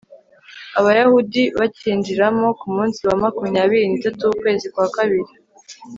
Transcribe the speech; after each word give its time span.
abayahudi 0.79 1.43
bacyinjiramo 1.59 2.47
ku 2.59 2.65
munsi 2.75 2.99
wa 3.07 3.15
makumyabiri 3.23 3.85
n'itatu 3.87 4.21
w'ukwezi 4.27 4.65
kwa 4.73 4.87
kabiri 4.95 5.31